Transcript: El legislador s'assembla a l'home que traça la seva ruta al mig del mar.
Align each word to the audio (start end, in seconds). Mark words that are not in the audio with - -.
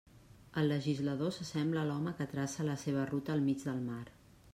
El 0.59 0.69
legislador 0.71 1.35
s'assembla 1.35 1.83
a 1.83 1.87
l'home 1.89 2.13
que 2.21 2.27
traça 2.31 2.65
la 2.71 2.79
seva 2.85 3.05
ruta 3.11 3.35
al 3.35 3.45
mig 3.51 3.67
del 3.67 3.85
mar. 3.91 4.03